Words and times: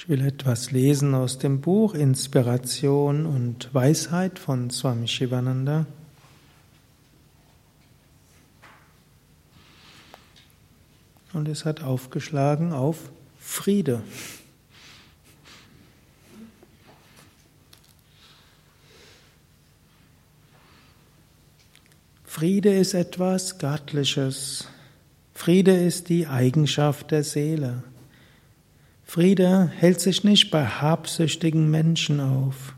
Ich 0.00 0.08
will 0.08 0.22
etwas 0.22 0.70
lesen 0.70 1.14
aus 1.14 1.36
dem 1.36 1.60
Buch 1.60 1.92
Inspiration 1.92 3.26
und 3.26 3.68
Weisheit 3.74 4.38
von 4.38 4.70
Swami 4.70 5.06
Shivananda. 5.06 5.84
Und 11.34 11.48
es 11.48 11.66
hat 11.66 11.82
aufgeschlagen 11.82 12.72
auf 12.72 13.10
Friede. 13.38 14.02
Friede 22.24 22.74
ist 22.74 22.94
etwas 22.94 23.58
Göttliches. 23.58 24.66
Friede 25.34 25.76
ist 25.76 26.08
die 26.08 26.26
Eigenschaft 26.26 27.10
der 27.10 27.22
Seele. 27.22 27.82
Friede 29.10 29.72
hält 29.76 30.00
sich 30.00 30.22
nicht 30.22 30.52
bei 30.52 30.64
habsüchtigen 30.64 31.68
Menschen 31.68 32.20
auf. 32.20 32.76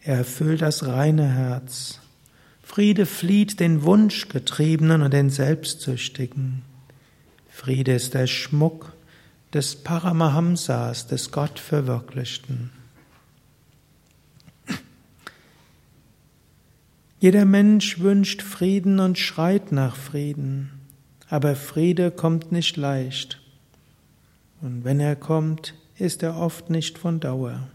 Er 0.00 0.18
erfüllt 0.18 0.62
das 0.62 0.86
reine 0.86 1.28
Herz. 1.28 1.98
Friede 2.62 3.04
flieht 3.04 3.58
den 3.58 3.82
Wunschgetriebenen 3.82 5.02
und 5.02 5.12
den 5.12 5.28
Selbstsüchtigen. 5.28 6.62
Friede 7.50 7.94
ist 7.94 8.14
der 8.14 8.28
Schmuck 8.28 8.92
des 9.52 9.74
Paramahamsas, 9.74 11.08
des 11.08 11.32
Gottverwirklichten. 11.32 12.70
Jeder 17.18 17.44
Mensch 17.44 17.98
wünscht 17.98 18.40
Frieden 18.40 19.00
und 19.00 19.18
schreit 19.18 19.72
nach 19.72 19.96
Frieden, 19.96 20.70
aber 21.28 21.56
Friede 21.56 22.12
kommt 22.12 22.52
nicht 22.52 22.76
leicht. 22.76 23.40
Und 24.60 24.84
wenn 24.84 25.00
er 25.00 25.16
kommt, 25.16 25.74
ist 25.98 26.22
er 26.22 26.36
oft 26.36 26.70
nicht 26.70 26.98
von 26.98 27.20
Dauer. 27.20 27.68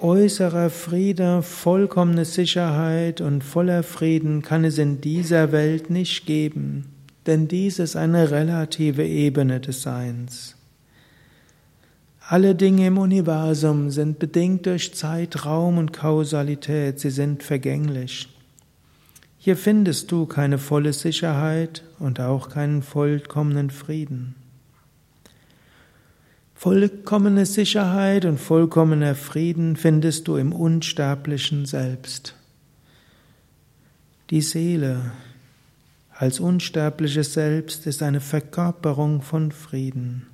Äußerer 0.00 0.70
Friede, 0.70 1.42
vollkommene 1.42 2.24
Sicherheit 2.24 3.20
und 3.20 3.44
voller 3.44 3.82
Frieden 3.82 4.40
kann 4.40 4.64
es 4.64 4.78
in 4.78 5.02
dieser 5.02 5.52
Welt 5.52 5.90
nicht 5.90 6.24
geben, 6.24 6.86
denn 7.26 7.48
dies 7.48 7.78
ist 7.78 7.96
eine 7.96 8.30
relative 8.30 9.06
Ebene 9.06 9.60
des 9.60 9.82
Seins. 9.82 10.56
Alle 12.26 12.54
Dinge 12.54 12.86
im 12.86 12.96
Universum 12.96 13.90
sind 13.90 14.18
bedingt 14.18 14.64
durch 14.64 14.94
Zeit, 14.94 15.44
Raum 15.44 15.76
und 15.76 15.92
Kausalität, 15.92 16.98
sie 16.98 17.10
sind 17.10 17.42
vergänglich. 17.42 18.28
Hier 19.42 19.56
findest 19.56 20.12
du 20.12 20.26
keine 20.26 20.58
volle 20.58 20.92
Sicherheit 20.92 21.82
und 21.98 22.20
auch 22.20 22.50
keinen 22.50 22.82
vollkommenen 22.82 23.70
Frieden. 23.70 24.34
Vollkommene 26.54 27.46
Sicherheit 27.46 28.26
und 28.26 28.38
vollkommener 28.38 29.14
Frieden 29.14 29.76
findest 29.76 30.28
du 30.28 30.36
im 30.36 30.52
unsterblichen 30.52 31.64
Selbst. 31.64 32.34
Die 34.28 34.42
Seele 34.42 35.12
als 36.10 36.38
unsterbliches 36.38 37.32
Selbst 37.32 37.86
ist 37.86 38.02
eine 38.02 38.20
Verkörperung 38.20 39.22
von 39.22 39.52
Frieden. 39.52 40.26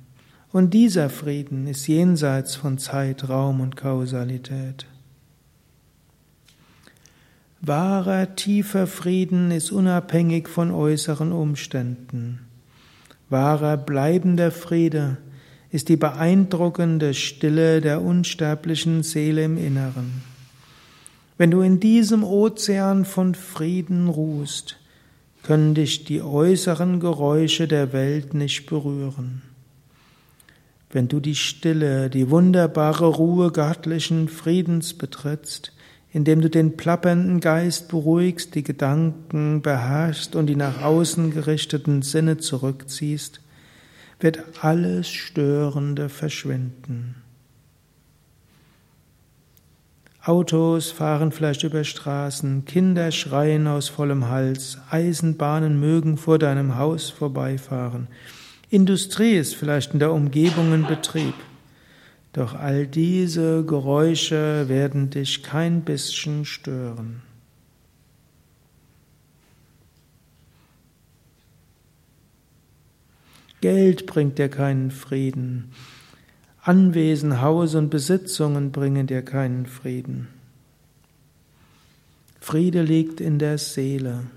Und 0.51 0.73
dieser 0.73 1.09
Frieden 1.09 1.65
ist 1.67 1.87
jenseits 1.87 2.57
von 2.57 2.77
Zeit, 2.77 3.29
Raum 3.29 3.61
und 3.61 3.77
Kausalität. 3.77 4.85
Wahrer, 7.61 8.35
tiefer 8.35 8.85
Frieden 8.85 9.49
ist 9.49 9.71
unabhängig 9.71 10.47
von 10.47 10.71
äußeren 10.71 11.31
Umständen. 11.31 12.39
Wahrer, 13.29 13.77
bleibender 13.77 14.51
Friede 14.51 15.17
ist 15.71 15.89
die 15.89 15.97
beeindruckende 15.97 17.13
Stille 17.13 17.81
der 17.81 18.01
unsterblichen 18.01 19.01
Seele 19.01 19.43
im 19.43 19.57
Inneren. 19.57 20.23
Wenn 21.37 21.51
du 21.51 21.61
in 21.61 21.79
diesem 21.79 22.23
Ozean 22.23 23.05
von 23.05 23.33
Frieden 23.33 24.07
ruhst, 24.07 24.77
können 25.43 25.73
dich 25.73 26.03
die 26.03 26.21
äußeren 26.21 26.99
Geräusche 26.99 27.67
der 27.67 27.91
Welt 27.91 28.33
nicht 28.33 28.67
berühren. 28.67 29.41
Wenn 30.91 31.07
du 31.07 31.19
die 31.19 31.35
Stille, 31.35 32.09
die 32.09 32.29
wunderbare 32.29 33.07
Ruhe 33.07 33.51
göttlichen 33.51 34.29
Friedens 34.29 34.93
betrittst, 34.93 35.73
indem 36.17 36.41
du 36.41 36.49
den 36.49 36.75
plappernden 36.75 37.41
Geist 37.41 37.89
beruhigst, 37.89 38.55
die 38.55 38.63
Gedanken 38.63 39.61
beherrschst 39.61 40.35
und 40.35 40.47
die 40.47 40.55
nach 40.55 40.81
außen 40.81 41.31
gerichteten 41.31 42.01
Sinne 42.01 42.39
zurückziehst, 42.39 43.39
wird 44.19 44.43
alles 44.63 45.11
Störende 45.11 46.09
verschwinden. 46.09 47.21
Autos 50.23 50.89
fahren 50.89 51.31
vielleicht 51.31 51.61
über 51.61 51.83
Straßen, 51.83 52.65
Kinder 52.65 53.11
schreien 53.11 53.67
aus 53.67 53.87
vollem 53.87 54.27
Hals, 54.27 54.79
Eisenbahnen 54.89 55.79
mögen 55.79 56.17
vor 56.17 56.39
deinem 56.39 56.79
Haus 56.79 57.11
vorbeifahren, 57.11 58.07
Industrie 58.71 59.35
ist 59.35 59.55
vielleicht 59.55 59.93
in 59.93 59.99
der 59.99 60.11
Umgebung 60.11 60.73
in 60.73 60.87
Betrieb. 60.87 61.35
Doch 62.37 62.53
all 62.53 62.85
diese 62.85 63.65
Geräusche 63.65 64.69
werden 64.69 65.09
dich 65.09 65.41
kein 65.41 65.81
bisschen 65.81 66.45
stören. 66.45 67.23
Geld 73.59 74.05
bringt 74.05 74.37
dir 74.37 74.49
keinen 74.49 74.91
Frieden. 74.91 75.71
Anwesen, 76.61 77.41
Haus 77.41 77.73
und 77.73 77.89
Besitzungen 77.89 78.71
bringen 78.71 79.07
dir 79.07 79.23
keinen 79.23 79.65
Frieden. 79.65 80.27
Friede 82.39 82.83
liegt 82.83 83.19
in 83.19 83.39
der 83.39 83.57
Seele. 83.57 84.27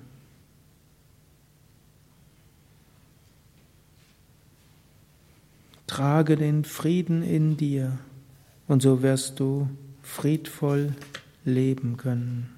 Trage 5.90 6.36
den 6.36 6.64
Frieden 6.64 7.24
in 7.24 7.56
dir 7.56 7.98
und 8.68 8.80
so 8.80 9.02
wirst 9.02 9.40
du 9.40 9.68
friedvoll 10.02 10.94
leben 11.44 11.96
können. 11.96 12.48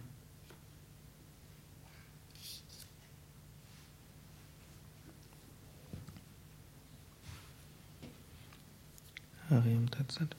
Harium 9.49 9.91
Tatsat. 9.91 10.37